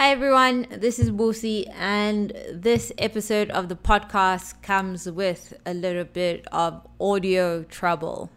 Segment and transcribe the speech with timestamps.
[0.00, 6.04] Hi everyone, this is Busi, and this episode of the podcast comes with a little
[6.04, 8.30] bit of audio trouble.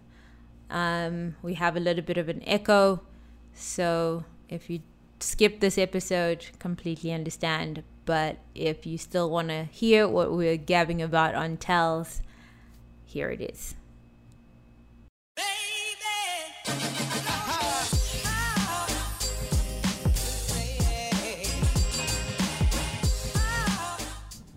[0.70, 3.02] Um, we have a little bit of an echo,
[3.54, 4.82] so if you
[5.22, 7.84] skip this episode, completely understand.
[8.04, 12.22] But if you still want to hear what we're gabbing about on Tells,
[13.06, 13.76] here it is.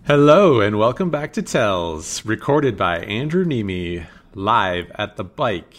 [0.07, 5.75] Hello and welcome back to Tells, recorded by Andrew Neeme, live at the bike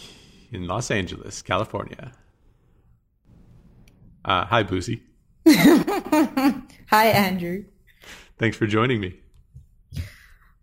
[0.51, 2.11] in Los Angeles, California.
[4.23, 5.01] Uh, hi, Busi.
[5.47, 7.65] Hi, Andrew.
[8.37, 9.19] Thanks for joining me.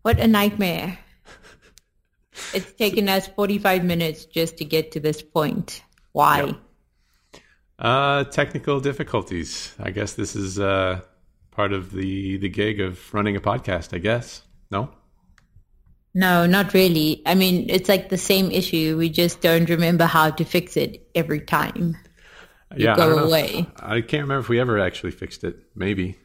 [0.02, 1.00] What a nightmare.
[2.54, 5.82] it's taken us 45 minutes just to get to this point.
[6.12, 6.44] Why?
[6.44, 6.56] Yep.
[7.80, 9.74] Uh, technical difficulties.
[9.80, 11.00] I guess this is uh,
[11.56, 13.95] part of the the gig of running a podcast.
[13.95, 14.90] I guess no.
[16.15, 17.23] No, not really.
[17.26, 18.96] I mean, it's like the same issue.
[18.96, 21.96] We just don't remember how to fix it every time.
[22.74, 23.66] You yeah, go I away.
[23.76, 25.57] I can't remember if we ever actually fixed it.
[25.74, 26.16] Maybe,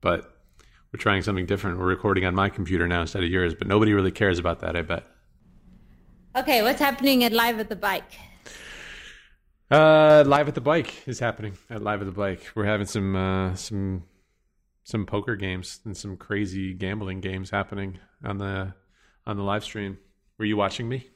[0.00, 0.32] but
[0.92, 1.78] we're trying something different.
[1.78, 4.76] We're recording on my computer now instead of yours, but nobody really cares about that.
[4.76, 5.04] I bet.
[6.36, 8.12] Okay, what's happening at Live at the Bike?
[9.70, 12.44] Uh, live at the bike is happening at live at the bike.
[12.56, 14.02] We're having some uh, some
[14.84, 18.74] some poker games and some crazy gambling games happening on the
[19.26, 19.98] on the live stream.
[20.38, 21.08] Were you watching me?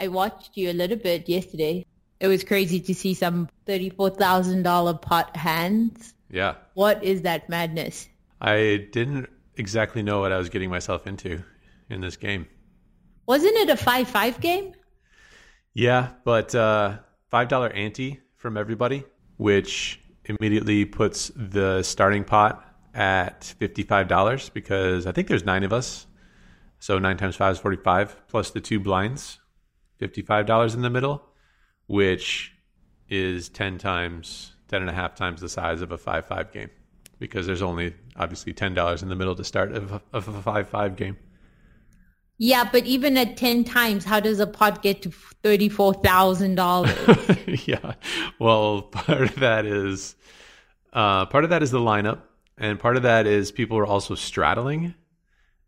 [0.00, 1.86] I watched you a little bit yesterday.
[2.20, 6.14] It was crazy to see some thirty-four thousand dollar pot hands.
[6.30, 6.54] Yeah.
[6.74, 8.08] What is that madness?
[8.40, 11.42] I didn't exactly know what I was getting myself into
[11.88, 12.46] in this game.
[13.26, 14.74] Wasn't it a five-five game?
[15.74, 16.98] Yeah, but uh,
[17.30, 19.04] five dollar ante from everybody,
[19.36, 25.72] which immediately puts the starting pot at fifty-five dollars because I think there's nine of
[25.72, 26.06] us,
[26.78, 29.38] so nine times five is forty-five plus the two blinds,
[29.98, 31.24] fifty-five dollars in the middle,
[31.86, 32.52] which
[33.08, 36.70] is ten times, ten and a half times the size of a five-five game
[37.18, 40.42] because there's only obviously ten dollars in the middle to start of a, of a
[40.42, 41.16] five-five game.
[42.38, 47.66] Yeah, but even at 10 times, how does a pot get to $34,000?
[47.68, 47.94] yeah.
[48.38, 50.14] Well, part of that is
[50.92, 52.20] uh, part of that is the lineup,
[52.56, 54.94] and part of that is people are also straddling,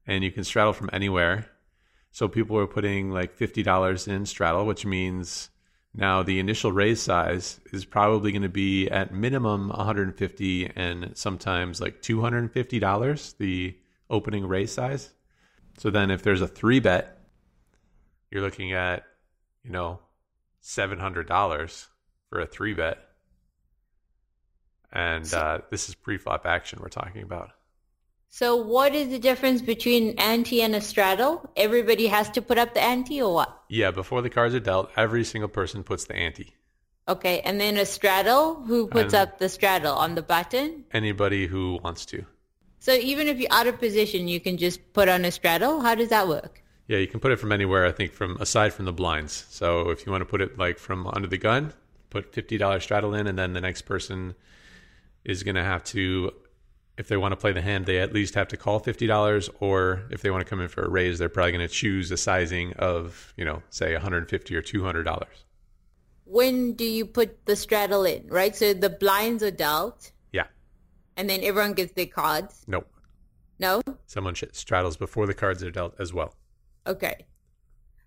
[0.06, 1.46] and you can straddle from anywhere.
[2.12, 5.50] So people are putting like fifty dollars in straddle, which means
[5.94, 11.80] now the initial raise size is probably going to be at minimum 150 and sometimes
[11.80, 13.76] like 250 dollars the
[14.08, 15.12] opening raise size.
[15.80, 17.18] So then if there's a three bet,
[18.30, 19.04] you're looking at,
[19.64, 20.00] you know,
[20.62, 21.86] $700
[22.28, 22.98] for a three bet.
[24.92, 27.52] And uh, this is pre-flop action we're talking about.
[28.28, 31.48] so what is the difference between an ante and a straddle?
[31.56, 33.62] Everybody has to put up the ante or what?
[33.70, 36.56] Yeah, before the cards are dealt, every single person puts the ante.
[37.08, 40.84] Okay, and then a straddle, who puts up the straddle on the button?
[40.92, 42.26] Anybody who wants to.
[42.80, 45.80] So even if you're out of position, you can just put on a straddle?
[45.82, 46.62] How does that work?
[46.88, 49.44] Yeah, you can put it from anywhere, I think, from aside from the blinds.
[49.50, 51.74] So if you want to put it like from under the gun,
[52.08, 54.34] put $50 straddle in, and then the next person
[55.24, 56.32] is going to have to,
[56.96, 59.50] if they want to play the hand, they at least have to call $50.
[59.60, 62.10] Or if they want to come in for a raise, they're probably going to choose
[62.10, 65.26] a sizing of, you know, say 150 or $200.
[66.24, 68.56] When do you put the straddle in, right?
[68.56, 70.12] So the blinds are dealt.
[71.20, 72.64] And then everyone gets their cards.
[72.66, 72.90] Nope.
[73.58, 73.82] No?
[74.06, 76.34] Someone sh- straddles before the cards are dealt as well.
[76.86, 77.26] Okay.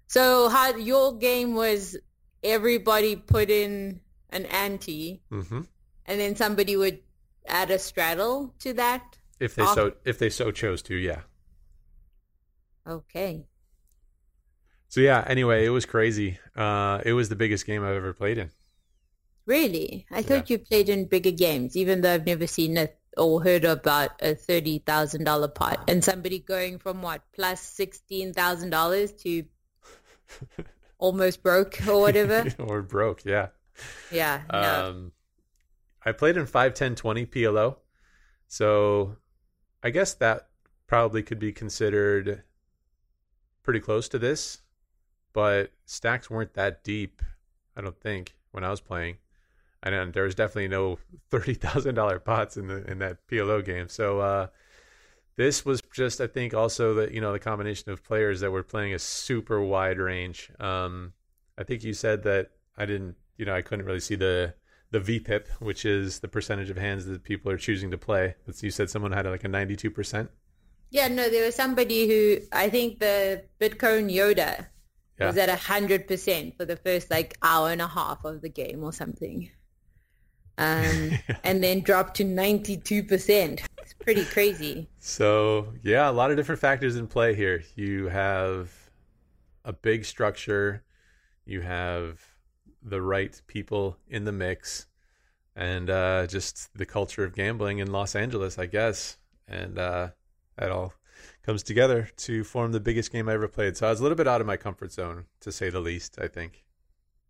[0.07, 1.95] So how your game was
[2.43, 4.01] everybody put in
[4.31, 5.61] an ante hmm
[6.07, 6.99] and then somebody would
[7.45, 9.19] add a straddle to that?
[9.39, 11.21] If they Off- so if they so chose to, yeah.
[12.87, 13.45] Okay.
[14.89, 15.23] So yeah.
[15.27, 16.39] Anyway, it was crazy.
[16.55, 18.49] Uh, it was the biggest game I've ever played in.
[19.45, 20.07] Really?
[20.09, 23.65] I thought you played in bigger games, even though I've never seen it or heard
[23.65, 25.83] about a thirty thousand dollar pot.
[25.87, 29.45] And somebody going from what, plus sixteen thousand dollars to
[30.97, 32.45] almost broke or whatever.
[32.59, 33.47] or broke, yeah.
[34.11, 34.41] yeah.
[34.51, 34.89] No.
[34.89, 35.11] Um,
[36.05, 37.77] I played in 5, 10, 20 PLO.
[38.47, 39.17] So
[39.81, 40.47] I guess that
[40.87, 42.43] probably could be considered
[43.63, 44.59] pretty close to this,
[45.31, 47.21] but stacks weren't that deep,
[47.75, 49.17] I don't think, when I was playing.
[49.83, 50.97] And there was definitely no
[51.29, 53.89] thirty thousand dollar pots in the in that PLO game.
[53.89, 54.47] So uh,
[55.35, 58.63] this was just, I think, also that you know the combination of players that were
[58.63, 60.51] playing a super wide range.
[60.59, 61.13] Um,
[61.57, 64.53] I think you said that I didn't, you know, I couldn't really see the
[64.91, 68.35] the VPIP, which is the percentage of hands that people are choosing to play.
[68.45, 70.29] But you said someone had like a 92%.
[70.91, 74.67] Yeah, no, there was somebody who I think the Bitcoin Yoda
[75.19, 75.27] Yeah.
[75.27, 78.83] was at hundred percent for the first like hour and a half of the game
[78.83, 79.51] or something,
[80.57, 81.11] um,
[81.43, 83.61] and then dropped to ninety two percent.
[83.81, 84.87] It's pretty crazy.
[84.99, 87.63] So, yeah, a lot of different factors in play here.
[87.75, 88.71] You have
[89.65, 90.83] a big structure,
[91.45, 92.21] you have
[92.81, 94.87] the right people in the mix,
[95.55, 99.17] and uh, just the culture of gambling in Los Angeles, I guess.
[99.47, 100.09] And uh,
[100.57, 100.93] that all
[101.43, 103.77] comes together to form the biggest game I ever played.
[103.77, 106.17] So I was a little bit out of my comfort zone, to say the least,
[106.21, 106.63] I think.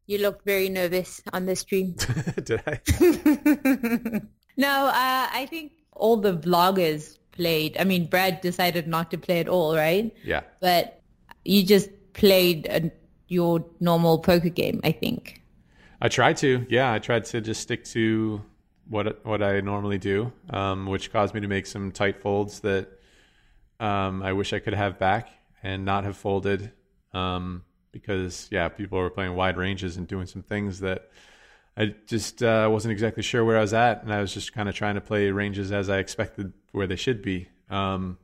[0.05, 1.95] You looked very nervous on the stream.
[2.43, 2.81] Did I?
[4.57, 7.77] no, uh, I think all the vloggers played.
[7.79, 10.13] I mean, Brad decided not to play at all, right?
[10.23, 10.41] Yeah.
[10.59, 11.01] But
[11.45, 12.91] you just played a,
[13.27, 15.41] your normal poker game, I think.
[16.01, 16.65] I tried to.
[16.69, 18.41] Yeah, I tried to just stick to
[18.87, 22.87] what what I normally do, um, which caused me to make some tight folds that
[23.79, 25.29] um, I wish I could have back
[25.63, 26.71] and not have folded.
[27.13, 31.09] Um, because yeah, people were playing wide ranges and doing some things that
[31.77, 34.67] I just uh, wasn't exactly sure where I was at, and I was just kind
[34.67, 37.47] of trying to play ranges as I expected where they should be.
[37.69, 38.17] Um,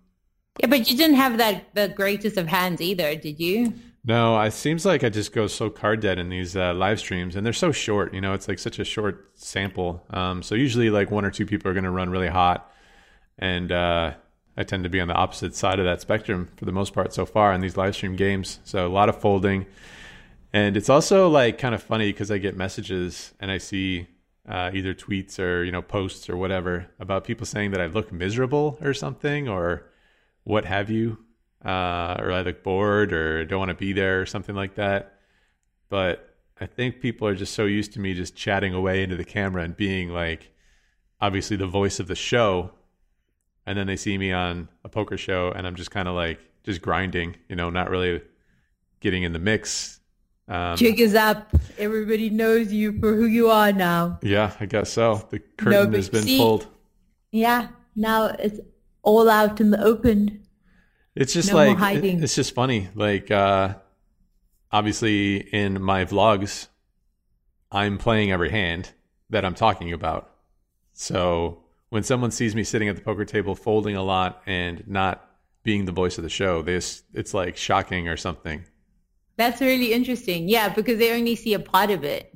[0.59, 3.73] Yeah, but you didn't have that the greatest of hands either, did you?
[4.03, 7.35] No, it seems like I just go so card dead in these uh, live streams,
[7.35, 8.13] and they're so short.
[8.13, 10.03] You know, it's like such a short sample.
[10.09, 12.71] Um, so usually, like one or two people are going to run really hot,
[13.37, 14.13] and uh,
[14.59, 17.13] I tend to be on the opposite side of that spectrum for the most part
[17.13, 18.59] so far in these live stream games.
[18.65, 19.65] So a lot of folding,
[20.51, 24.07] and it's also like kind of funny because I get messages and I see
[24.47, 28.11] uh, either tweets or you know posts or whatever about people saying that I look
[28.11, 29.89] miserable or something or
[30.43, 31.17] what have you
[31.63, 35.19] uh, or I look bored or don't want to be there or something like that.
[35.89, 39.23] But I think people are just so used to me just chatting away into the
[39.23, 40.51] camera and being like,
[41.21, 42.71] obviously the voice of the show.
[43.69, 46.39] And then they see me on a poker show and I'm just kind of like,
[46.63, 48.19] just grinding, you know, not really
[48.99, 49.99] getting in the mix.
[50.47, 51.51] Um, Jig is up.
[51.77, 54.17] Everybody knows you for who you are now.
[54.23, 55.25] yeah, I guess so.
[55.29, 56.65] The curtain but has been see- pulled.
[57.31, 58.59] Yeah, now it's
[59.03, 60.47] all out in the open.
[61.15, 62.23] It's just No like hiding.
[62.23, 62.89] it's just funny.
[62.95, 63.75] Like uh
[64.71, 66.67] obviously in my vlogs
[67.71, 68.91] I'm playing every hand
[69.29, 70.31] that I'm talking about.
[70.93, 75.25] So when someone sees me sitting at the poker table folding a lot and not
[75.63, 78.63] being the voice of the show, it's like shocking or something.
[79.37, 80.49] That's really interesting.
[80.49, 82.33] Yeah, because they only see a part of it,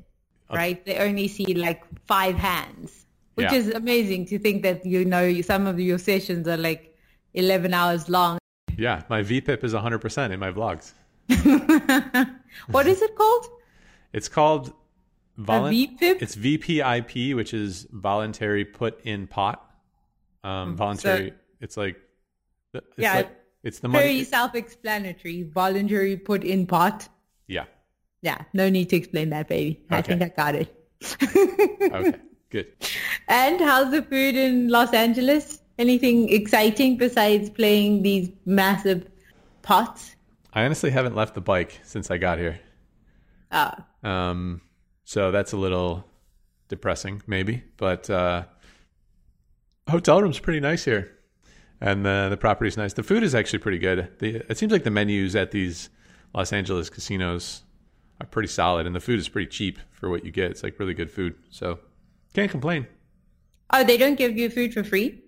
[0.52, 0.84] right?
[0.86, 3.06] They only see like five hands,
[3.36, 3.58] which Yeah.
[3.60, 6.96] is amazing to think that, you know, some of your sessions are like
[7.34, 8.38] 11 hours long.
[8.78, 10.94] Yeah, my VPIP is 100% in my vlogs.
[12.70, 13.48] What is it called?
[14.14, 14.74] It's called
[15.40, 16.22] volun- VPIP?
[16.22, 19.66] It's VPIP, which is voluntary put in pot.
[20.44, 21.34] Um, voluntary.
[21.62, 21.98] it's like,
[22.74, 23.32] it's Yeah, like,
[23.64, 24.04] it's the money.
[24.04, 25.44] Very self-explanatory.
[25.44, 27.08] Voluntary put in pot.
[27.48, 27.66] yeah.
[28.22, 29.84] Yeah, no need to explain that, baby.
[29.90, 30.74] I think I got it.
[31.22, 32.14] Okay.
[32.50, 32.68] Good.
[33.28, 35.60] And how's the food in Los Angeles?
[35.78, 39.08] Anything exciting besides playing these massive
[39.62, 40.16] pots?
[40.54, 42.60] I honestly haven't left the bike since I got here.
[43.52, 43.72] Oh,
[44.08, 44.62] Um,
[45.14, 46.08] so that's a little
[46.70, 47.64] depressing, maybe.
[47.78, 48.46] But uh,
[49.88, 51.12] hotel room's pretty nice here,
[51.80, 52.94] and the the property's nice.
[52.94, 54.10] The food is actually pretty good.
[54.18, 55.92] The, it seems like the menus at these
[56.34, 57.62] Los Angeles casinos
[58.20, 60.50] are pretty solid, and the food is pretty cheap for what you get.
[60.50, 61.78] It's like really good food, so
[62.34, 62.88] can't complain.
[63.72, 65.22] oh, they don't give you food for free?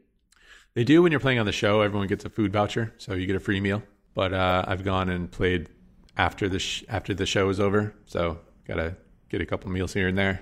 [0.73, 1.81] They do when you're playing on the show.
[1.81, 3.83] Everyone gets a food voucher, so you get a free meal.
[4.15, 5.69] But uh, I've gone and played
[6.17, 8.95] after the sh- after the show is over, so gotta
[9.29, 10.41] get a couple meals here and there.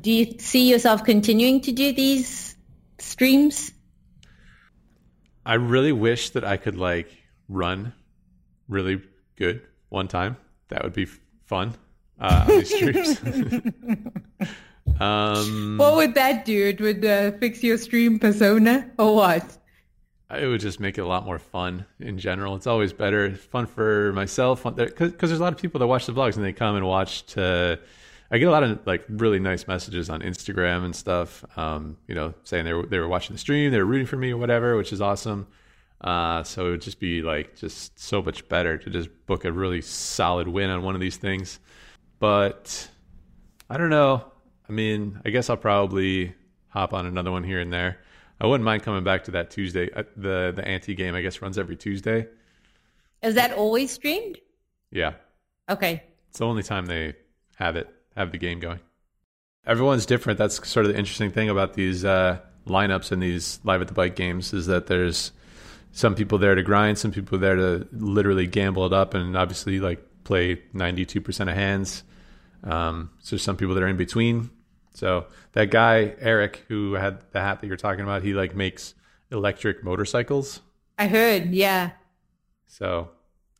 [0.00, 2.56] Do you see yourself continuing to do these
[2.98, 3.72] streams?
[5.44, 7.08] I really wish that I could like
[7.48, 7.92] run
[8.68, 9.02] really
[9.36, 10.36] good one time.
[10.68, 11.06] That would be
[11.44, 11.74] fun
[12.18, 13.20] uh, on these streams.
[14.98, 16.66] um, What would that do?
[16.66, 19.58] It would uh, fix your stream persona or what?
[20.30, 22.56] It would just make it a lot more fun in general.
[22.56, 26.12] It's always better, fun for myself, because there's a lot of people that watch the
[26.12, 27.78] vlogs and they come and watch to.
[28.28, 31.44] I get a lot of like really nice messages on Instagram and stuff.
[31.56, 34.16] Um, you know, saying they were they were watching the stream, they were rooting for
[34.16, 35.46] me or whatever, which is awesome.
[36.00, 39.52] Uh, so it would just be like just so much better to just book a
[39.52, 41.60] really solid win on one of these things.
[42.18, 42.88] But
[43.70, 44.24] I don't know.
[44.68, 46.34] I mean, I guess I'll probably
[46.68, 47.98] hop on another one here and there.
[48.40, 49.90] I wouldn't mind coming back to that Tuesday.
[49.92, 52.26] Uh, the the ante game I guess runs every Tuesday.
[53.22, 54.38] Is that always streamed?
[54.90, 55.14] Yeah,
[55.70, 56.02] Okay.
[56.28, 57.14] it's the only time they
[57.56, 58.80] have it have the game going.
[59.66, 60.38] everyone's different.
[60.38, 62.38] That's sort of the interesting thing about these uh,
[62.68, 65.32] lineups and these live at the bike games is that there's
[65.92, 69.80] some people there to grind, some people there to literally gamble it up, and obviously
[69.80, 72.04] like play 92% of hands.
[72.64, 74.50] Um, so some people that are in between.
[74.96, 78.94] So that guy Eric, who had the hat that you're talking about, he like makes
[79.30, 80.60] electric motorcycles.
[80.98, 81.90] I heard, yeah.
[82.66, 83.10] So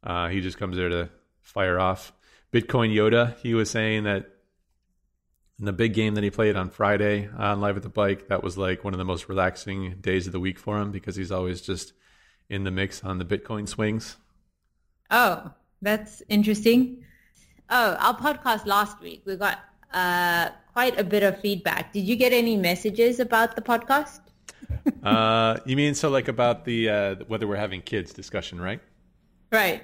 [0.03, 1.11] uh, he just comes there to
[1.43, 2.15] fire off.
[2.55, 4.31] Bitcoin Yoda, he was saying that
[5.59, 8.43] in the big game that he played on Friday on Live at the Bike, that
[8.43, 11.33] was like one of the most relaxing days of the week for him because he's
[11.33, 11.93] always just
[12.49, 14.17] in the mix on the Bitcoin swings.
[15.11, 15.51] Oh,
[15.83, 17.05] that's interesting.
[17.69, 19.59] Oh, our podcast last week, we got
[19.93, 21.93] uh, quite a bit of feedback.
[21.93, 24.21] Did you get any messages about the podcast?
[25.03, 28.81] uh, you mean so like about the uh, whether we're having kids discussion, right?
[29.53, 29.83] Right.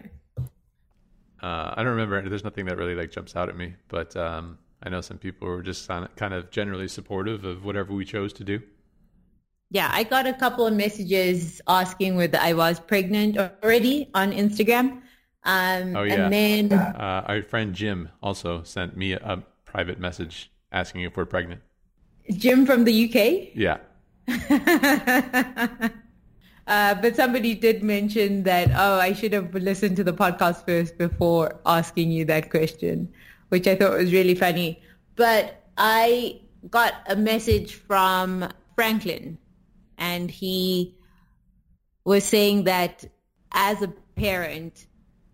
[1.42, 2.28] Uh, I don't remember.
[2.28, 5.48] There's nothing that really like jumps out at me, but um, I know some people
[5.48, 8.60] were just kind of generally supportive of whatever we chose to do.
[9.70, 15.00] Yeah, I got a couple of messages asking whether I was pregnant already on Instagram.
[15.44, 16.24] Um, oh yeah.
[16.24, 19.42] And then uh, our friend Jim also sent me a, a
[19.72, 21.62] private message asking if we're pregnant.
[22.30, 23.48] Jim from the UK.
[23.54, 23.78] Yeah.
[26.66, 30.98] uh, but somebody did mention that, oh, I should have listened to the podcast first
[30.98, 33.10] before asking you that question,
[33.48, 34.80] which I thought was really funny.
[35.16, 39.38] But I got a message from Franklin,
[39.96, 40.94] and he
[42.04, 43.04] was saying that
[43.52, 44.86] as a parent,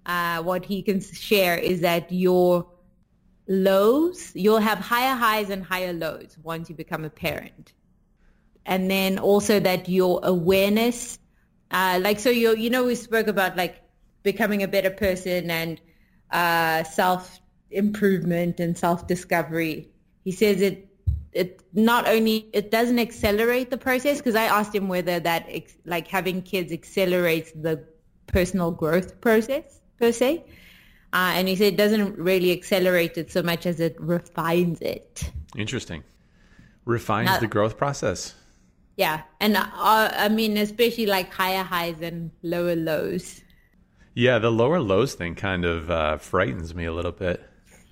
[0.06, 2.66] uh, what he can share is that your
[3.48, 7.72] lows, you'll have higher highs and higher lows once you become a parent.
[8.66, 11.18] And then also that your awareness
[11.70, 13.82] uh, like so you you know we spoke about like
[14.22, 15.80] becoming a better person and
[16.30, 17.40] uh, self
[17.70, 19.90] improvement and self discovery
[20.24, 20.88] he says it
[21.32, 25.76] it not only it doesn't accelerate the process because i asked him whether that ex,
[25.84, 27.84] like having kids accelerates the
[28.26, 30.42] personal growth process per se
[31.12, 35.30] uh, and he said it doesn't really accelerate it so much as it refines it
[35.56, 36.02] interesting
[36.84, 38.34] refines now, the growth process
[38.98, 43.40] yeah, and uh, I mean, especially like higher highs and lower lows.
[44.14, 47.40] Yeah, the lower lows thing kind of uh, frightens me a little bit.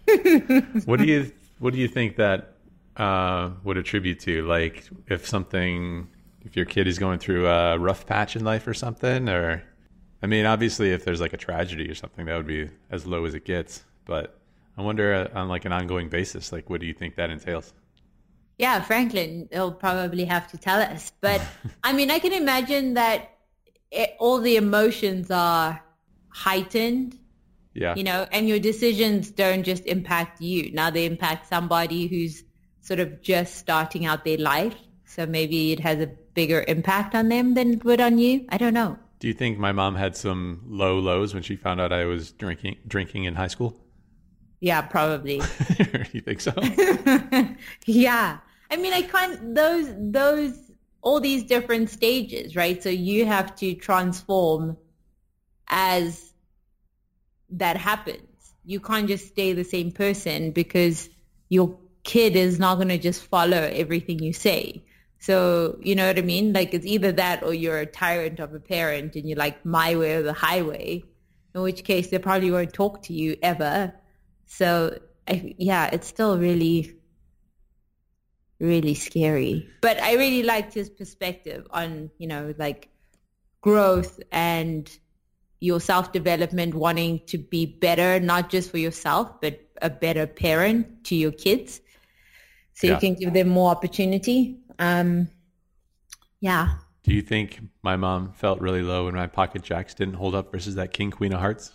[0.84, 1.30] what do you
[1.60, 2.56] What do you think that
[2.96, 4.44] uh, would attribute to?
[4.48, 6.08] Like, if something,
[6.44, 9.62] if your kid is going through a rough patch in life or something, or
[10.22, 13.24] I mean, obviously, if there's like a tragedy or something, that would be as low
[13.24, 13.84] as it gets.
[14.04, 14.38] But
[14.76, 17.72] I wonder, uh, on like an ongoing basis, like, what do you think that entails?
[18.58, 21.12] Yeah, Franklin, he'll probably have to tell us.
[21.20, 21.42] But
[21.84, 23.36] I mean, I can imagine that
[23.90, 25.82] it, all the emotions are
[26.28, 27.18] heightened.
[27.74, 27.94] Yeah.
[27.94, 30.72] You know, and your decisions don't just impact you.
[30.72, 32.42] Now they impact somebody who's
[32.80, 34.76] sort of just starting out their life.
[35.04, 38.46] So maybe it has a bigger impact on them than it would on you.
[38.48, 38.98] I don't know.
[39.18, 42.32] Do you think my mom had some low lows when she found out I was
[42.32, 43.76] drinking drinking in high school?
[44.60, 45.36] Yeah, probably.
[46.12, 46.52] you think so?
[47.86, 48.38] yeah.
[48.70, 50.58] I mean, I can't, those, those,
[51.02, 52.82] all these different stages, right?
[52.82, 54.76] So you have to transform
[55.68, 56.32] as
[57.50, 58.54] that happens.
[58.64, 61.08] You can't just stay the same person because
[61.48, 64.84] your kid is not going to just follow everything you say.
[65.26, 66.52] So, you know what I mean?
[66.52, 69.96] Like it's either that or you're a tyrant of a parent and you're like my
[69.96, 71.02] way or the highway,
[71.52, 73.92] in which case they probably won't talk to you ever.
[74.46, 76.92] So, I, yeah, it's still really
[78.60, 79.68] really scary.
[79.80, 82.88] But I really liked his perspective on, you know, like
[83.62, 84.88] growth and
[85.58, 91.16] your self-development, wanting to be better, not just for yourself, but a better parent to
[91.16, 91.80] your kids.
[92.74, 92.94] So yeah.
[92.94, 94.60] you can give them more opportunity.
[94.78, 95.28] Um,
[96.40, 96.78] yeah.
[97.02, 100.50] Do you think my mom felt really low when my pocket jacks didn't hold up
[100.52, 101.70] versus that king queen of hearts?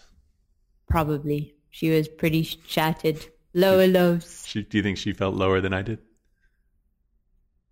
[0.89, 1.55] Probably.
[1.69, 3.25] She was pretty shattered.
[3.53, 4.43] Lower lows.
[4.45, 5.99] She, do you think she felt lower than I did?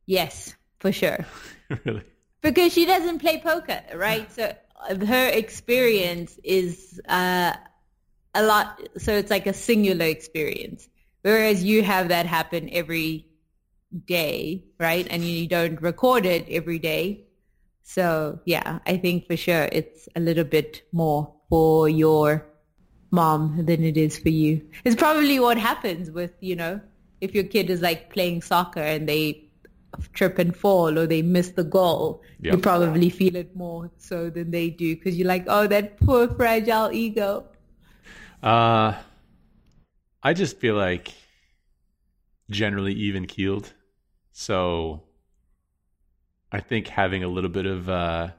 [0.05, 1.25] Yes, for sure.
[1.85, 2.03] really?
[2.41, 4.31] Because she doesn't play poker, right?
[4.31, 4.53] So
[4.89, 7.53] uh, her experience is uh,
[8.33, 8.81] a lot.
[8.97, 10.89] So it's like a singular experience,
[11.21, 13.28] whereas you have that happen every
[14.05, 15.07] day, right?
[15.09, 17.25] And you don't record it every day.
[17.83, 22.45] So yeah, I think for sure it's a little bit more for your
[23.11, 24.61] mom than it is for you.
[24.83, 26.79] It's probably what happens with, you know,
[27.21, 29.49] if your kid is like playing soccer and they
[30.13, 32.53] trip and fall or they miss the goal, yep.
[32.53, 36.27] you probably feel it more so than they do because you're like, oh, that poor
[36.27, 37.45] fragile ego.
[38.43, 38.93] Uh,
[40.21, 41.11] I just feel like
[42.49, 43.73] generally even keeled.
[44.39, 45.01] So
[46.49, 48.29] I think having a little bit of uh,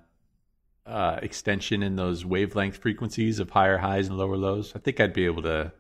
[0.87, 5.13] uh, extension in those wavelength frequencies of higher highs and lower lows, I think I'd
[5.13, 5.73] be able to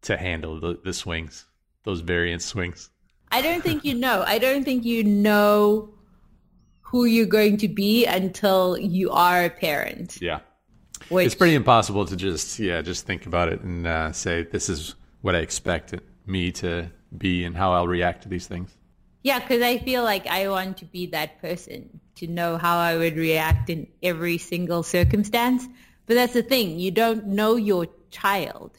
[0.00, 1.44] to handle the, the swings,
[1.84, 2.88] those variance swings.
[3.30, 4.24] I don't think you know.
[4.26, 5.92] I don't think you know
[6.80, 10.22] who you're going to be until you are a parent.
[10.22, 10.40] Yeah.
[11.10, 14.70] Which, it's pretty impossible to just yeah just think about it and uh, say this
[14.70, 15.94] is what I expect
[16.24, 18.77] me to be and how I'll react to these things.
[19.22, 22.96] Yeah, because I feel like I want to be that person to know how I
[22.96, 25.66] would react in every single circumstance.
[26.06, 28.76] But that's the thing, you don't know your child.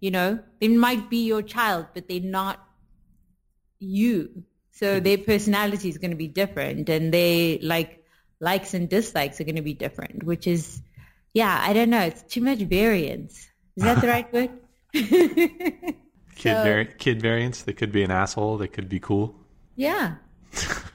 [0.00, 2.60] You know, they might be your child, but they're not
[3.80, 4.44] you.
[4.72, 5.04] So mm-hmm.
[5.04, 8.04] their personality is going to be different, and they like
[8.40, 10.22] likes and dislikes are going to be different.
[10.22, 10.80] Which is,
[11.34, 12.02] yeah, I don't know.
[12.02, 13.48] It's too much variance.
[13.76, 14.50] Is that the right word?
[14.92, 15.96] kid
[16.36, 17.62] so, vari- kid variance.
[17.62, 18.58] They could be an asshole.
[18.58, 19.37] They could be cool.
[19.78, 20.16] Yeah.
[20.54, 20.88] a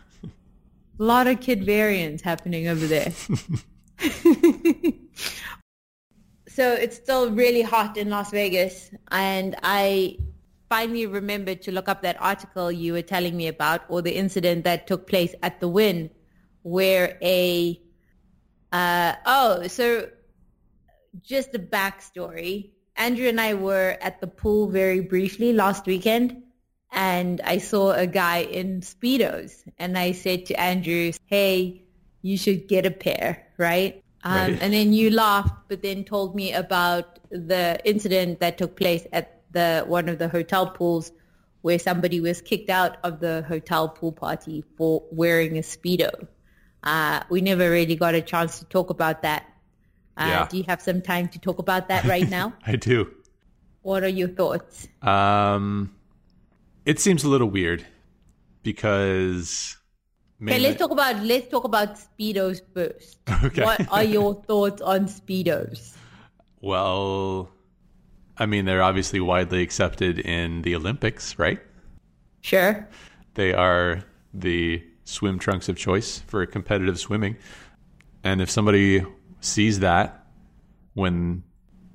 [0.98, 3.12] lot of kid variants happening over there.
[6.50, 10.18] so it's still really hot in Las Vegas, and I
[10.68, 14.66] finally remembered to look up that article you were telling me about, or the incident
[14.66, 16.10] that took place at the Wynn,
[16.64, 17.80] where a
[18.74, 20.10] uh, oh, so
[21.22, 22.72] just a backstory.
[22.98, 26.44] Andrew and I were at the pool very briefly last weekend,
[26.94, 31.84] and I saw a guy in speedos, and I said to Andrew, "Hey,
[32.22, 34.62] you should get a pair, right?" Um, right.
[34.62, 39.42] And then you laughed, but then told me about the incident that took place at
[39.52, 41.12] the one of the hotel pools
[41.62, 46.28] where somebody was kicked out of the hotel pool party for wearing a speedo.
[46.84, 49.46] Uh, we never really got a chance to talk about that.
[50.18, 50.48] Uh, yeah.
[50.50, 52.54] Do you have some time to talk about that right now?
[52.66, 53.10] I do.
[53.82, 54.88] What are your thoughts?
[55.02, 55.96] Um,
[56.86, 57.86] it seems a little weird
[58.64, 59.78] because
[60.42, 63.20] Okay, let's talk about let's talk about speedos first.
[63.44, 63.64] Okay.
[63.64, 65.96] What are your thoughts on speedos?
[66.62, 67.50] Well,
[68.38, 71.60] I mean, they're obviously widely accepted in the Olympics, right?
[72.42, 72.88] Sure.
[73.36, 77.38] They are the swim trunks of choice for competitive swimming.
[78.24, 79.06] And if somebody
[79.42, 80.26] sees that
[80.94, 81.44] when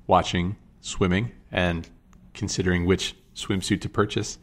[0.07, 1.89] watching swimming and
[2.33, 4.37] considering which swimsuit to purchase,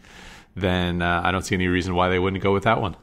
[0.56, 2.96] then uh, I don't see any reason why they wouldn't go with that one.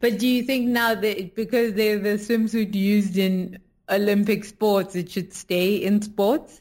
[0.00, 3.58] But do you think now that because they're the swimsuit used in
[3.88, 6.60] Olympic sports, it should stay in sports?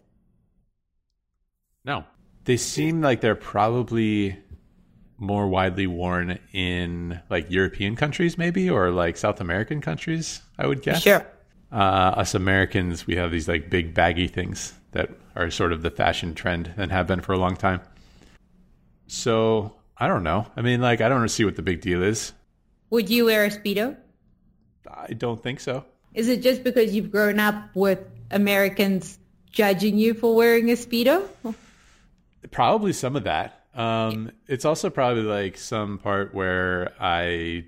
[1.84, 2.04] No.
[2.44, 4.38] They seem like they're probably
[5.18, 10.82] more widely worn in like European countries, maybe, or like South American countries, I would
[10.82, 11.02] guess.
[11.02, 11.26] Sure.
[11.72, 15.92] Uh, us Americans, we have these like big baggy things that are sort of the
[15.92, 17.82] fashion trend and have been for a long time.
[19.08, 20.48] So I don't know.
[20.56, 22.34] I mean, like, I don't see what the big deal is.
[22.90, 23.96] Would you wear a Speedo?
[24.90, 25.86] I don't think so.
[26.16, 28.00] Is it just because you've grown up with
[28.32, 29.20] Americans
[29.52, 31.30] judging you for wearing a Speedo?
[32.50, 33.66] Probably some of that.
[33.76, 37.66] Um, it's also probably like some part where I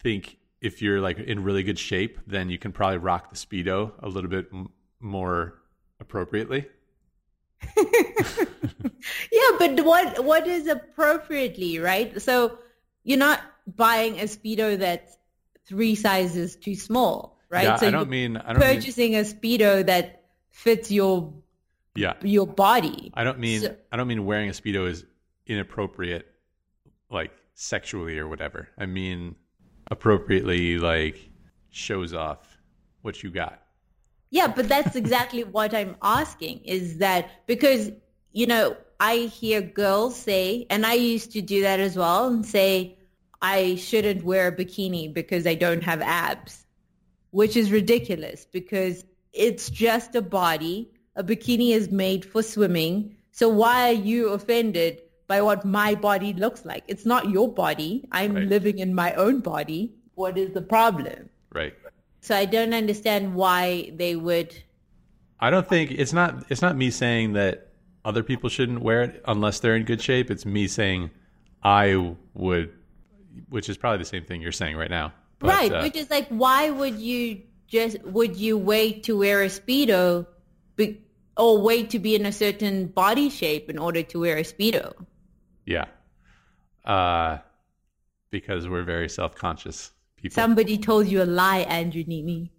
[0.00, 3.92] think if you're like in really good shape, then you can probably rock the Speedo
[4.00, 5.54] a little bit m- more
[6.00, 6.66] appropriately.
[9.32, 12.20] yeah, but what what is appropriately, right?
[12.20, 12.58] So
[13.04, 15.16] you're not buying a speedo that's
[15.66, 17.64] three sizes too small, right?
[17.64, 21.32] Yeah, so I don't mean I don't purchasing mean, a speedo that fits your
[21.94, 23.10] yeah your body.
[23.14, 25.04] I don't mean so, I don't mean wearing a speedo is
[25.46, 26.26] inappropriate,
[27.10, 28.68] like sexually or whatever.
[28.78, 29.36] I mean
[29.90, 31.30] appropriately, like
[31.70, 32.58] shows off
[33.02, 33.62] what you got.
[34.32, 36.62] Yeah, but that's exactly what I'm asking.
[36.64, 37.90] Is that because
[38.32, 42.44] you know I hear girls say, and I used to do that as well, and
[42.44, 42.96] say
[43.42, 46.64] I shouldn't wear a bikini because I don't have abs,
[47.30, 50.90] which is ridiculous because it's just a body.
[51.14, 53.16] A bikini is made for swimming.
[53.32, 56.84] So why are you offended by what my body looks like?
[56.88, 58.08] It's not your body.
[58.12, 58.48] I'm right.
[58.48, 59.92] living in my own body.
[60.14, 61.28] What is the problem?
[61.52, 61.74] Right.
[62.22, 64.54] So I don't understand why they would.
[65.40, 66.44] I don't think it's not.
[66.48, 67.68] It's not me saying that
[68.04, 70.30] other people shouldn't wear it unless they're in good shape.
[70.30, 71.10] It's me saying
[71.62, 72.72] I would
[73.48, 75.12] which is probably the same thing you're saying right now.
[75.38, 79.42] But, right, uh, which is like, why would you just would you wait to wear
[79.42, 80.26] a speedo,
[80.76, 81.02] be,
[81.36, 84.94] or wait to be in a certain body shape in order to wear a speedo?
[85.66, 85.86] Yeah,
[86.84, 87.38] uh,
[88.30, 89.90] because we're very self conscious
[90.22, 90.34] people.
[90.34, 92.50] Somebody told you a lie, Andrew Neeme.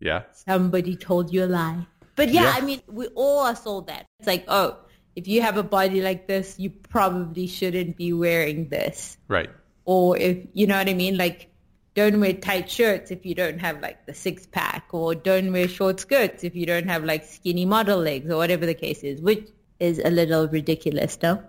[0.00, 0.22] Yeah.
[0.32, 1.86] Somebody told you a lie.
[2.16, 4.06] But yeah, yeah, I mean, we all are sold that.
[4.18, 4.78] It's like, oh,
[5.14, 9.16] if you have a body like this, you probably shouldn't be wearing this.
[9.28, 9.50] Right.
[9.84, 11.16] Or if, you know what I mean?
[11.16, 11.50] Like,
[11.94, 15.68] don't wear tight shirts if you don't have like the six pack or don't wear
[15.68, 19.20] short skirts if you don't have like skinny model legs or whatever the case is,
[19.20, 19.48] which
[19.78, 21.42] is a little ridiculous, no?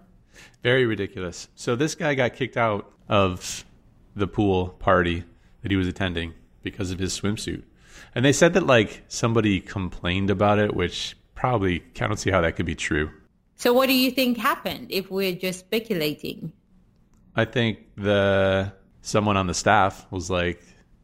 [0.61, 1.47] Very ridiculous.
[1.55, 3.63] So this guy got kicked out of
[4.15, 5.23] the pool party
[5.63, 7.63] that he was attending because of his swimsuit.
[8.13, 12.41] And they said that like somebody complained about it, which probably I don't see how
[12.41, 13.09] that could be true.
[13.55, 16.53] So what do you think happened if we're just speculating?
[17.35, 20.61] I think the someone on the staff was like,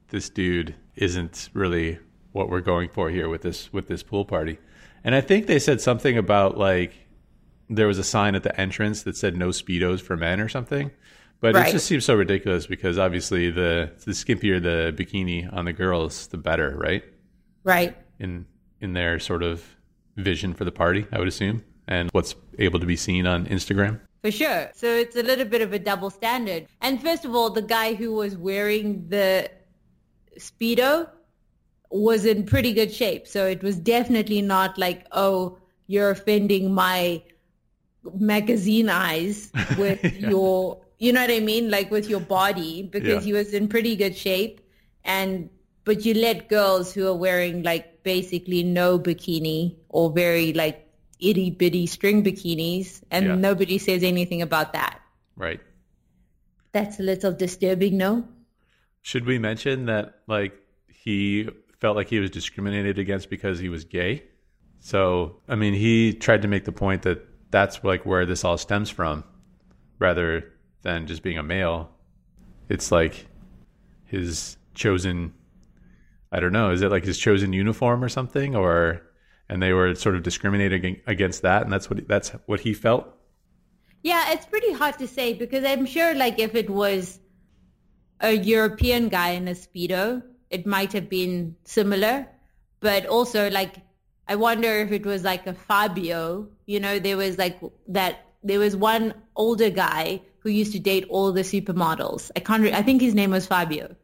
[0.10, 2.00] "This dude isn't really
[2.32, 4.60] what we're going for here with this with this pool party,"
[5.04, 6.94] and I think they said something about like
[7.70, 10.92] there was a sign at the entrance that said "No speedos for men" or something.
[11.42, 11.70] But Right.
[11.70, 16.28] it just seems so ridiculous because obviously the the skimpier the bikini on the girls,
[16.28, 17.04] the better, right?
[17.64, 17.96] Right.
[18.20, 18.46] In
[18.82, 19.64] in their sort of
[20.18, 24.00] vision for the party, I would assume, and what's able to be seen on Instagram.
[24.22, 24.70] For sure.
[24.76, 26.68] So it's a little bit of a double standard.
[26.82, 29.50] And first of all, the guy who was wearing the
[30.38, 31.10] Speedo
[31.90, 33.28] was in pretty good shape.
[33.28, 37.24] So it was definitely not like, oh, you're offending my
[38.14, 41.72] magazine eyes with your, you know what I mean?
[41.72, 43.22] Like with your body because Yeah.
[43.22, 44.60] he was in pretty good shape.
[45.04, 45.50] And,
[45.86, 50.86] but you let girls who are wearing like basically no bikini or very like
[51.20, 53.36] itty bitty string bikinis and Yeah.
[53.36, 55.00] nobody says anything about that.
[55.36, 55.62] Right.
[56.74, 58.28] That's a little disturbing, no?
[59.02, 60.54] Should we mention that like
[60.88, 64.24] he felt like he was discriminated against because he was gay?
[64.82, 68.58] So, I mean, he tried to make the point that that's like where this all
[68.58, 69.24] stems from
[69.98, 71.90] rather than just being a male.
[72.70, 73.28] It's like
[74.06, 75.34] his chosen
[76.32, 79.02] I don't know, is it like his chosen uniform or something or
[79.50, 83.08] and they were sort of discriminating against that and that's what that's what he felt?
[84.04, 87.20] Yeah, it's pretty hard to say because I'm sure like if it was
[88.22, 92.28] a European guy in a Speedo, it might have been similar.
[92.80, 93.78] But also like
[94.28, 98.60] I wonder if it was like a Fabio, you know, there was like that there
[98.60, 102.32] was one older guy who used to date all the supermodels.
[102.36, 103.96] I can't re- I think his name was Fabio.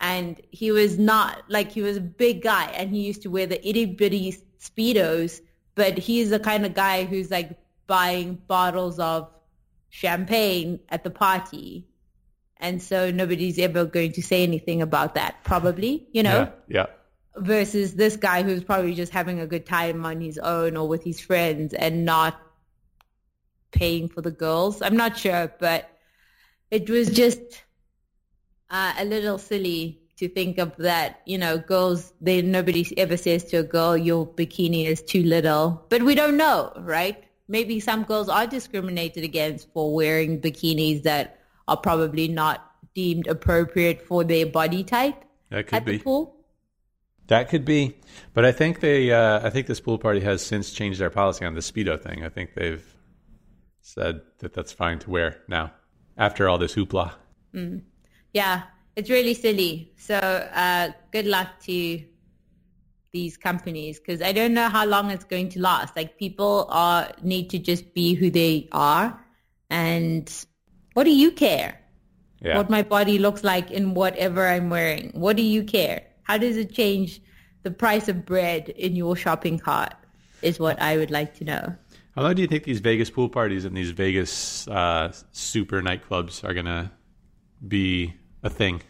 [0.00, 3.46] And he was not like he was a big guy and he used to wear
[3.46, 5.40] the itty bitty speedos,
[5.74, 9.30] but he's the kind of guy who's like buying bottles of
[9.90, 11.86] champagne at the party.
[12.56, 16.86] And so nobody's ever going to say anything about that, probably, you know, Yeah.
[16.86, 16.86] Yeah.
[17.36, 21.02] versus this guy who's probably just having a good time on his own or with
[21.04, 22.40] his friends and not
[23.72, 24.82] paying for the girls.
[24.82, 25.90] I'm not sure, but
[26.70, 27.40] it was just
[28.70, 33.44] uh, a little silly to think of that, you know, girls, they, nobody ever says
[33.44, 37.24] to a girl, your bikini is too little, but we don't know, right?
[37.48, 44.00] Maybe some girls are discriminated against for wearing bikinis that are probably not deemed appropriate
[44.00, 45.96] for their body type That could at be.
[45.98, 46.36] the pool.
[47.28, 47.96] That could be,
[48.34, 51.44] but I think they, uh, I think this pool party has since changed their policy
[51.44, 52.24] on the speedo thing.
[52.24, 52.91] I think they've
[53.82, 55.72] said that that's fine to wear now
[56.16, 57.12] after all this hoopla.
[58.32, 58.62] Yeah,
[58.96, 59.92] it's really silly.
[59.96, 62.02] So uh, good luck to
[63.12, 65.94] these companies because I don't know how long it's going to last.
[65.96, 69.22] Like people are need to just be who they are,
[69.68, 70.32] and
[70.94, 71.78] what do you care?
[72.40, 75.10] Yeah, What my body looks like in whatever I'm wearing.
[75.14, 76.02] What do you care?
[76.24, 77.20] How does it change
[77.62, 79.94] the price of bread in your shopping cart?
[80.40, 81.76] Is what I would like to know.
[82.14, 86.44] How long do you think these Vegas pool parties and these Vegas uh, super nightclubs
[86.44, 86.92] are gonna
[87.66, 88.82] be a thing?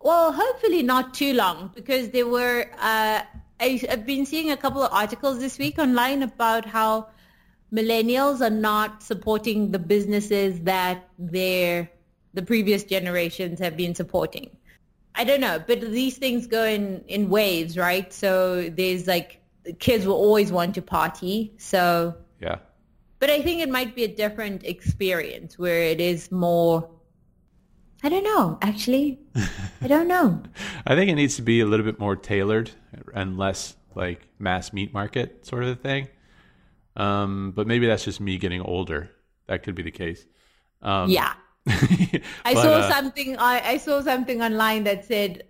[0.00, 2.70] Well, hopefully not too long because there were.
[2.74, 3.22] Uh,
[3.60, 7.08] I, I've been seeing a couple of articles this week online about how
[7.72, 11.90] millennials are not supporting the businesses that their
[12.34, 14.56] the previous generations have been supporting.
[15.16, 18.12] I don't know, but these things go in in waves, right?
[18.12, 19.40] So there's like
[19.80, 22.58] kids will always want to party, so Yeah,
[23.18, 26.88] but I think it might be a different experience where it is more.
[28.02, 28.58] I don't know.
[28.62, 29.18] Actually,
[29.80, 30.42] I don't know.
[30.86, 32.70] I think it needs to be a little bit more tailored
[33.14, 36.08] and less like mass meat market sort of a thing.
[36.96, 39.10] Um, but maybe that's just me getting older.
[39.46, 40.26] That could be the case.
[40.82, 41.32] Um, Yeah,
[42.44, 43.36] I saw uh, something.
[43.38, 45.44] I, I saw something online that said,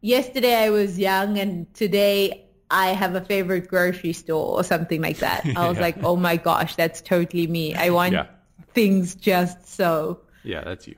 [0.00, 5.20] "Yesterday I was young, and today I have a favorite grocery store or something like
[5.20, 5.84] that." I was Yeah.
[5.86, 7.74] like, "Oh my gosh, that's totally me.
[7.74, 8.26] I want Yeah.
[8.74, 10.96] things just so, Yeah, that's you.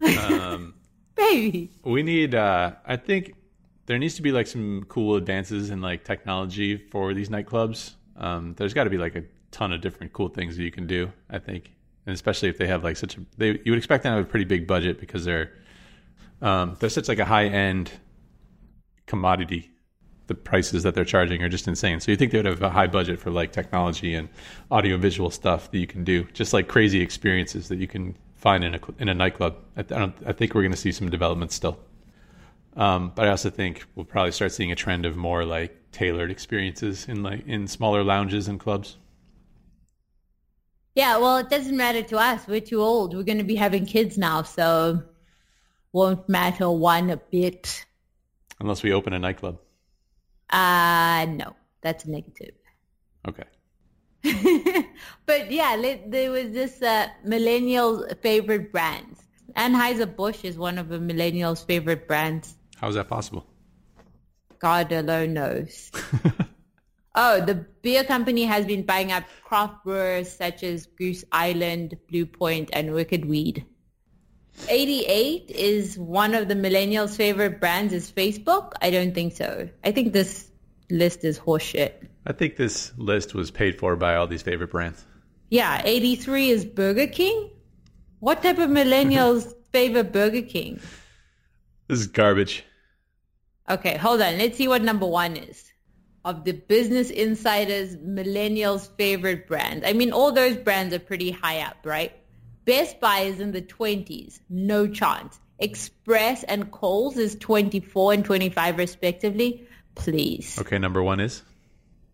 [0.14, 0.74] Um,
[1.16, 2.34] baby." we need.
[2.34, 3.34] Uh, I think
[3.86, 7.94] there needs to be like some cool advances in like technology for these nightclubs.
[8.16, 10.86] Um, there's got to be like a ton of different cool things that you can
[10.86, 11.12] do.
[11.30, 11.72] I think,
[12.06, 14.26] and especially if they have like such a they you would expect them to have
[14.26, 15.52] a pretty big budget because they're
[16.42, 17.92] um, they're such like a high end
[19.06, 19.70] commodity.
[20.26, 22.00] The prices that they're charging are just insane.
[22.00, 24.28] So you think they would have a high budget for like technology and
[24.70, 28.64] audio visual stuff that you can do, just like crazy experiences that you can find
[28.64, 29.56] in a in a nightclub.
[29.76, 30.14] I, I don't.
[30.26, 31.78] I think we're going to see some development still.
[32.76, 36.30] Um, but I also think we'll probably start seeing a trend of more like tailored
[36.30, 38.98] experiences in like in smaller lounges and clubs.
[40.94, 42.46] Yeah, well, it doesn't matter to us.
[42.46, 43.14] We're too old.
[43.14, 45.02] We're going to be having kids now, so
[45.92, 47.84] won't matter one bit.
[48.60, 49.58] Unless we open a nightclub.
[50.50, 52.54] Uh no, that's a negative.
[53.28, 53.44] Okay.
[55.26, 59.22] but yeah, there was this uh, millennials' favorite brands.
[59.56, 62.56] Anheuser Busch is one of the millennials' favorite brands.
[62.76, 63.46] How is that possible?
[64.58, 65.90] God alone knows.
[67.14, 72.26] oh, the beer company has been buying up craft brewers such as Goose Island, Blue
[72.26, 73.64] Point, and Wicked Weed.
[74.68, 78.72] 88 is one of the millennials' favorite brands is Facebook?
[78.80, 79.68] I don't think so.
[79.84, 80.50] I think this
[80.90, 81.92] list is horseshit.
[82.26, 85.04] I think this list was paid for by all these favorite brands.
[85.50, 87.50] Yeah, 83 is Burger King.
[88.18, 90.80] What type of millennials favor Burger King?
[91.88, 92.64] This is garbage.
[93.68, 94.38] Okay, hold on.
[94.38, 95.72] Let's see what number one is
[96.24, 99.84] of the Business Insider's millennials' favorite brands.
[99.86, 102.12] I mean, all those brands are pretty high up, right?
[102.66, 104.40] Best Buy is in the 20s.
[104.50, 105.38] No chance.
[105.58, 109.66] Express and Kohl's is 24 and 25 respectively.
[109.94, 110.58] Please.
[110.58, 111.42] Okay, number one is?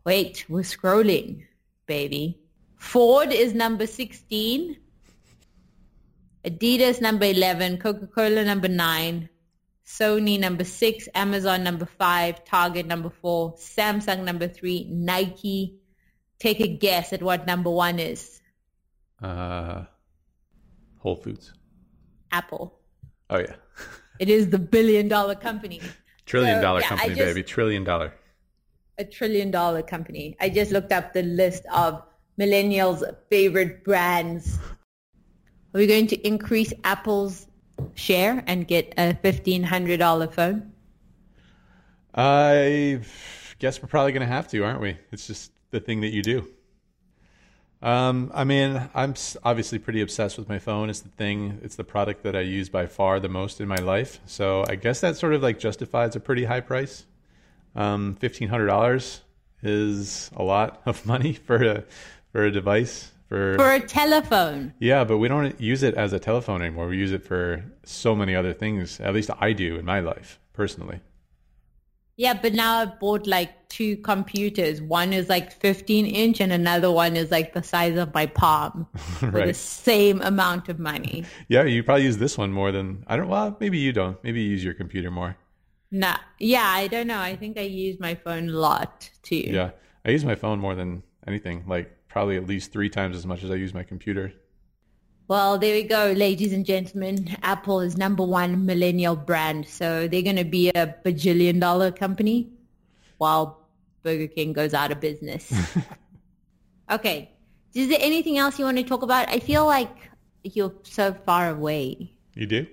[0.04, 1.46] Wait, we're scrolling,
[1.86, 2.38] baby.
[2.76, 4.76] Ford is number 16.
[6.44, 7.78] Adidas number 11.
[7.78, 9.28] Coca-Cola number 9.
[9.86, 11.08] Sony number 6.
[11.14, 12.44] Amazon number 5.
[12.44, 13.54] Target number 4.
[13.54, 14.88] Samsung number 3.
[14.90, 15.76] Nike.
[16.38, 18.40] Take a guess at what number 1 is.
[19.20, 19.84] Uh,
[21.02, 21.52] Whole Foods.
[22.30, 22.78] Apple.
[23.28, 23.54] Oh, yeah.
[24.20, 25.80] it is the billion dollar company.
[26.26, 27.42] Trillion so, dollar yeah, company, just, baby.
[27.42, 28.14] Trillion dollar.
[28.98, 30.36] A trillion dollar company.
[30.40, 32.04] I just looked up the list of
[32.38, 34.60] millennials' favorite brands.
[35.74, 37.48] Are we going to increase Apple's
[37.94, 40.72] share and get a $1,500 phone?
[42.14, 43.00] I
[43.58, 44.96] guess we're probably going to have to, aren't we?
[45.10, 46.46] It's just the thing that you do.
[47.82, 50.88] Um, I mean, I'm obviously pretty obsessed with my phone.
[50.88, 53.76] It's the thing, it's the product that I use by far the most in my
[53.76, 54.20] life.
[54.24, 57.04] So I guess that sort of like justifies a pretty high price.
[57.74, 59.22] Um, fifteen hundred dollars
[59.62, 61.84] is a lot of money for a
[62.30, 64.74] for a device for for a telephone.
[64.78, 66.86] Yeah, but we don't use it as a telephone anymore.
[66.86, 69.00] We use it for so many other things.
[69.00, 71.00] At least I do in my life personally.
[72.22, 74.80] Yeah, but now I've bought like two computers.
[74.80, 78.86] One is like 15 inch and another one is like the size of my palm
[79.18, 79.48] for right.
[79.48, 81.24] the same amount of money.
[81.48, 84.22] Yeah, you probably use this one more than I don't well, maybe you don't.
[84.22, 85.36] Maybe you use your computer more.
[85.90, 86.18] Nah.
[86.38, 87.18] Yeah, I don't know.
[87.18, 89.34] I think I use my phone a lot too.
[89.34, 89.72] Yeah.
[90.04, 91.64] I use my phone more than anything.
[91.66, 94.32] Like probably at least 3 times as much as I use my computer.
[95.32, 97.38] Well, there we go, ladies and gentlemen.
[97.42, 99.66] Apple is number one millennial brand.
[99.66, 102.50] So they're going to be a bajillion dollar company
[103.16, 103.66] while
[104.02, 105.50] Burger King goes out of business.
[106.90, 107.30] okay.
[107.72, 109.26] Is there anything else you want to talk about?
[109.30, 110.10] I feel like
[110.42, 112.12] you're so far away.
[112.34, 112.66] You do?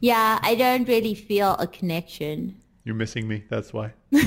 [0.00, 2.54] Yeah, I don't really feel a connection.
[2.84, 3.44] You're missing me.
[3.48, 3.94] That's why.
[4.10, 4.20] but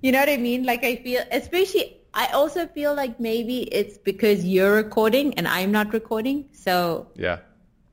[0.00, 0.64] you know what I mean?
[0.64, 5.72] Like I feel, especially I also feel like maybe it's because you're recording and I'm
[5.72, 6.48] not recording.
[6.52, 7.40] So yeah,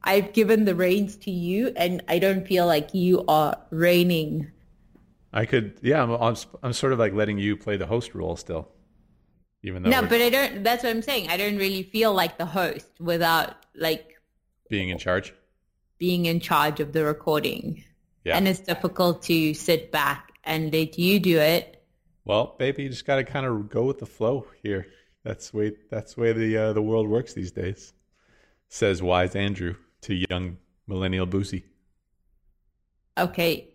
[0.04, 4.52] I've given the reins to you, and I don't feel like you are reigning.
[5.34, 8.36] I could, yeah, I'm, I'm, I'm sort of like letting you play the host role
[8.36, 8.70] still,
[9.64, 9.90] even though.
[9.90, 10.64] No, but I don't.
[10.64, 11.30] That's what I'm saying.
[11.30, 14.20] I don't really feel like the host without like
[14.70, 15.34] being in charge.
[15.98, 17.84] Being in charge of the recording,
[18.24, 21.81] yeah, and it's difficult to sit back and let you do it
[22.26, 24.88] well, baby, you just got to kind of go with the flow here.
[25.24, 27.94] That's way that's way the uh, the world works these days.
[28.70, 30.58] Says wise Andrew to young
[30.88, 31.64] millennial Busi.
[33.18, 33.70] Okay,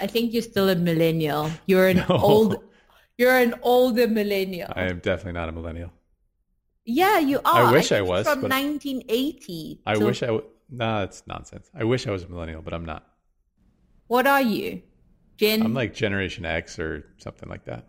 [0.00, 1.50] I think you're still a millennial.
[1.66, 2.18] You're an no.
[2.18, 2.56] old.
[3.16, 4.72] You're an older millennial.
[4.74, 5.92] I am definitely not a millennial.
[6.84, 7.66] Yeah, you are.
[7.66, 9.82] I wish I, I was from 1980.
[9.86, 10.06] I so...
[10.06, 10.44] wish I would.
[10.70, 11.70] Nah, it's nonsense.
[11.74, 13.06] I wish I was a millennial, but I'm not.
[14.08, 14.82] What are you?
[15.42, 15.62] Gen.
[15.62, 17.86] I'm like Generation X or something like that.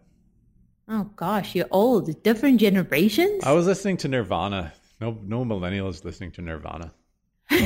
[0.88, 2.24] Oh gosh, you're old.
[2.24, 3.44] Different generations.
[3.44, 4.74] I was listening to Nirvana.
[5.00, 6.92] No, no millennial is listening to Nirvana.
[7.52, 7.60] uh,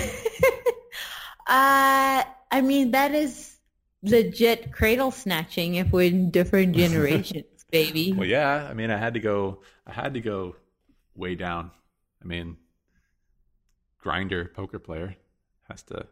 [1.47, 3.60] I mean that is
[4.04, 7.45] legit cradle snatching if we're in different generations.
[7.71, 8.12] baby.
[8.12, 8.67] Well, yeah.
[8.69, 9.62] I mean, I had to go.
[9.86, 10.58] I had to go
[11.15, 11.71] way down.
[12.21, 12.58] I mean,
[14.02, 15.15] grinder poker player
[15.69, 16.08] has to.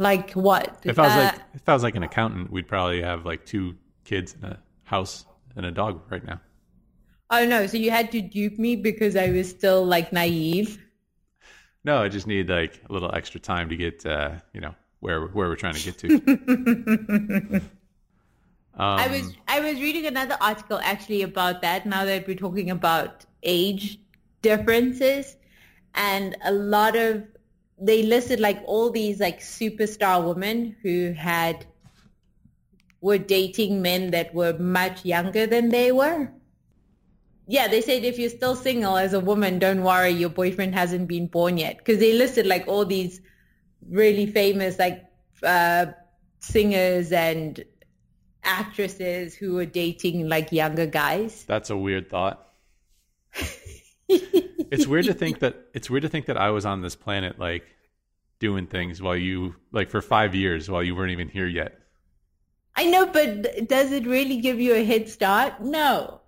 [0.00, 0.78] Like what?
[0.82, 3.76] If I was like, if I was like an accountant, we'd probably have like two
[4.04, 6.40] kids in a house and a dog right now.
[7.28, 10.82] oh no, so you had to dupe me because I was still like naive.
[11.84, 15.26] No, I just need like a little extra time to get, uh, you know, where
[15.26, 16.14] where we're trying to get to.
[17.58, 17.62] um,
[18.78, 21.84] I was I was reading another article actually about that.
[21.84, 23.98] Now that we're talking about age
[24.40, 25.36] differences,
[25.94, 27.22] and a lot of
[27.80, 31.66] they listed like all these like superstar women who had
[33.00, 36.30] were dating men that were much younger than they were.
[37.46, 41.08] Yeah, they said if you're still single as a woman, don't worry, your boyfriend hasn't
[41.08, 41.78] been born yet.
[41.78, 43.20] Because they listed like all these
[43.88, 45.04] really famous like
[45.42, 45.86] uh,
[46.40, 47.64] singers and
[48.44, 51.44] actresses who were dating like younger guys.
[51.44, 52.46] That's a weird thought.
[54.10, 57.38] it's weird to think that it's weird to think that I was on this planet
[57.38, 57.64] like
[58.38, 61.78] doing things while you like for five years while you weren't even here yet.
[62.76, 65.60] I know, but does it really give you a head start?
[65.60, 66.20] No.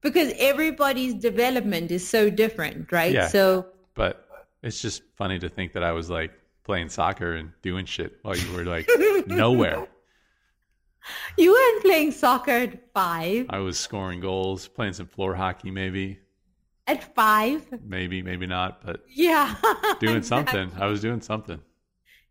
[0.00, 3.12] Because everybody's development is so different, right?
[3.12, 3.28] Yeah.
[3.28, 4.28] So But
[4.62, 6.32] it's just funny to think that I was like
[6.64, 8.88] playing soccer and doing shit while you were like
[9.26, 9.88] nowhere.
[11.36, 13.46] you weren't playing soccer at five.
[13.48, 16.18] I was scoring goals, playing some floor hockey, maybe,
[16.88, 17.62] At five?
[17.84, 19.54] maybe, maybe not, but Yeah.
[20.00, 20.22] doing Exactly.
[20.60, 20.82] something.
[20.82, 21.60] I was doing something.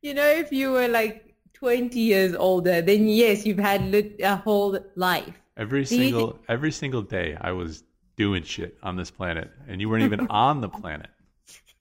[0.01, 4.35] You know, if you were like 20 years older, then yes, you've had lit- a
[4.35, 5.35] whole life.
[5.57, 7.83] Every Do you thi- single every single day I was
[8.15, 11.09] doing shit on this planet and you weren't even on the planet.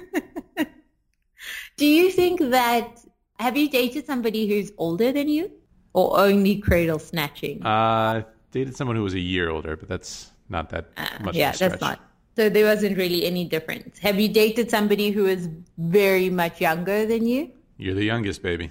[1.78, 3.00] Do you think that,
[3.40, 5.52] have you dated somebody who's older than you?
[5.94, 7.64] Or only cradle snatching?
[7.66, 11.50] Uh dated someone who was a year older, but that's not that Uh, much yeah,
[11.50, 11.72] of a stretch.
[11.72, 12.00] that's not.
[12.38, 13.98] So there wasn't really any difference.
[13.98, 17.50] Have you dated somebody who is very much younger than you?
[17.78, 18.70] You're the youngest, baby.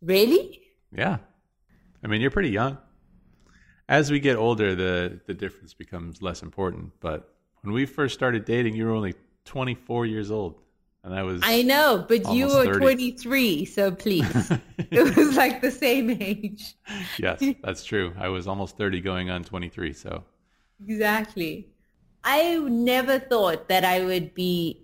[0.00, 0.60] Really?
[0.92, 1.16] Yeah.
[2.04, 2.78] I mean, you're pretty young.
[3.88, 8.44] As we get older, the the difference becomes less important, but when we first started
[8.44, 10.60] dating, you were only 24 years old,
[11.02, 12.78] and I was I know, but you were 30.
[12.78, 14.52] 23, so please.
[14.78, 16.76] it was like the same age.
[17.18, 18.14] yes, that's true.
[18.16, 20.22] I was almost 30 going on 23, so
[20.86, 21.71] Exactly.
[22.24, 24.80] I never thought that I would be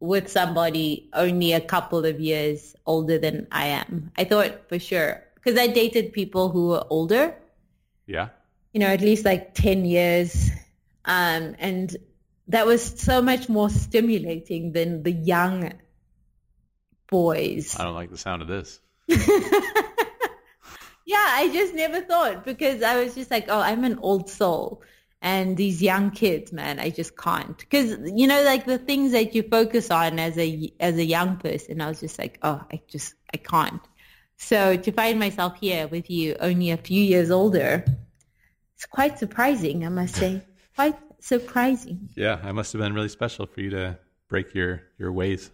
[0.00, 4.12] with somebody only a couple of years older than I am.
[4.16, 7.34] I thought for sure because I dated people who were older,
[8.06, 8.28] yeah.
[8.72, 10.50] you know, at least like 10 years.
[11.04, 11.96] Um, and
[12.48, 15.72] that was so much more stimulating than the young
[17.10, 17.76] boys.
[17.78, 18.78] I don't like the sound of this.
[21.08, 24.82] Yeah, I just never thought because I was just like, oh, I'm an old soul.
[25.20, 27.58] And these young kids, man, I just can't.
[27.58, 31.38] Because, you know, like the things that you focus on as a, as a young
[31.38, 33.80] person, I was just like, oh, I just, I can't.
[34.36, 37.84] So to find myself here with you only a few years older,
[38.76, 40.42] it's quite surprising, I must say.
[40.76, 42.08] Quite surprising.
[42.14, 45.50] Yeah, I must have been really special for you to break your your ways.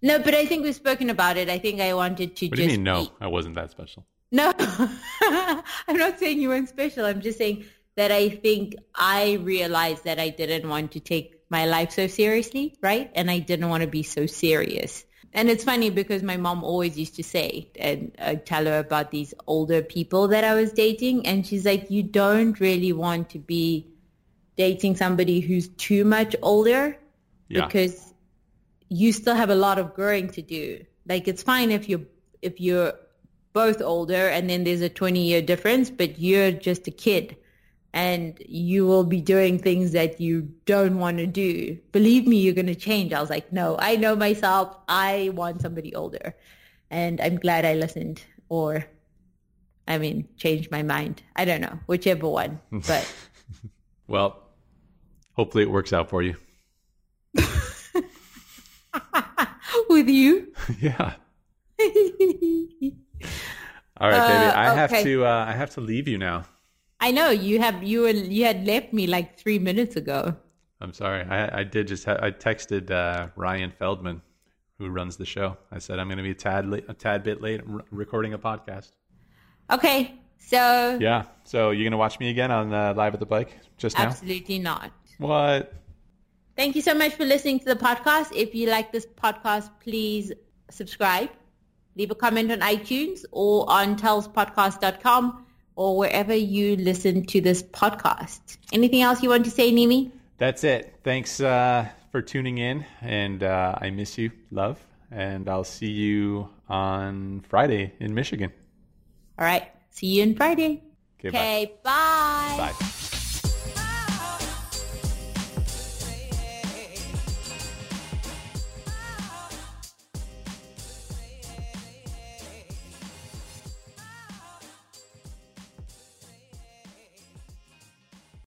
[0.00, 1.48] No, but I think we've spoken about it.
[1.48, 2.84] I think I wanted to What just do you mean?
[2.84, 4.06] No, be- I wasn't that special.
[4.30, 4.52] No,
[5.88, 7.04] I'm not saying you weren't special.
[7.04, 7.64] I'm just saying
[7.96, 12.76] that I think I realized that I didn't want to take my life so seriously,
[12.80, 13.10] right?
[13.14, 15.04] And I didn't want to be so serious.
[15.32, 19.10] And it's funny because my mom always used to say, and I'd tell her about
[19.10, 23.38] these older people that I was dating, and she's like, you don't really want to
[23.38, 23.88] be
[24.56, 26.96] dating somebody who's too much older
[27.48, 27.66] Yeah.
[27.66, 28.14] because
[28.88, 30.84] you still have a lot of growing to do.
[31.08, 32.06] Like it's fine if you're
[32.40, 32.94] if you're
[33.52, 37.36] both older and then there's a 20 year difference, but you're just a kid
[37.94, 41.78] and you will be doing things that you don't want to do.
[41.92, 43.12] Believe me, you're going to change.
[43.12, 44.76] I was like, no, I know myself.
[44.88, 46.34] I want somebody older.
[46.90, 48.84] And I'm glad I listened or
[49.86, 51.22] I mean, changed my mind.
[51.36, 53.14] I don't know, whichever one, but
[54.08, 54.42] Well,
[55.34, 56.34] hopefully it works out for you.
[59.88, 60.52] with you.
[60.80, 61.14] yeah.
[63.98, 64.46] All right, baby.
[64.46, 65.24] Uh, I have to.
[65.24, 66.44] Uh, I have to leave you now.
[67.04, 70.34] I know you have you were you had left me like three minutes ago.
[70.80, 71.22] I'm sorry.
[71.22, 72.06] I, I did just.
[72.06, 74.22] Ha- I texted uh, Ryan Feldman,
[74.78, 75.58] who runs the show.
[75.70, 78.32] I said I'm going to be a tad late, a tad bit late r- recording
[78.32, 78.92] a podcast.
[79.70, 81.24] Okay, so Yeah.
[81.44, 84.04] So you're going to watch me again on uh, live at the bike just now?
[84.04, 84.90] absolutely not.
[85.18, 85.74] What?
[86.56, 88.32] Thank you so much for listening to the podcast.
[88.34, 90.32] If you like this podcast, please
[90.70, 91.28] subscribe,
[91.96, 95.43] leave a comment on iTunes or on telspodcast.com.
[95.76, 98.58] or wherever you listen to this podcast.
[98.72, 100.10] Anything else you want to say, Neeme?
[100.38, 100.94] That's it.
[101.04, 104.78] Thanks uh, for tuning in, and uh, I miss you, love,
[105.10, 108.52] and I'll see you on Friday in Michigan.
[109.38, 109.68] All right.
[109.90, 110.82] See you on Friday.
[111.24, 112.54] Okay, bye.
[112.58, 112.72] bye.
[112.72, 113.03] Bye.